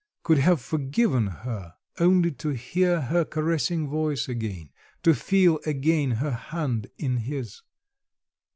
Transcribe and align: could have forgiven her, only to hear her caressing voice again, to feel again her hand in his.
could 0.23 0.39
have 0.39 0.59
forgiven 0.59 1.27
her, 1.27 1.75
only 1.99 2.31
to 2.31 2.49
hear 2.55 3.01
her 3.01 3.23
caressing 3.23 3.87
voice 3.87 4.27
again, 4.27 4.71
to 5.03 5.13
feel 5.13 5.59
again 5.67 6.09
her 6.13 6.31
hand 6.31 6.87
in 6.97 7.17
his. 7.17 7.61